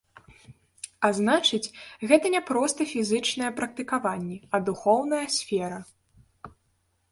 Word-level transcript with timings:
А 1.09 1.11
значыць, 1.17 1.73
гэта 2.13 2.25
не 2.37 2.41
проста 2.49 2.81
фізічныя 2.93 3.51
практыкаванні, 3.61 4.37
а 4.57 4.63
духоўная 4.73 5.23
сфера. 5.39 5.79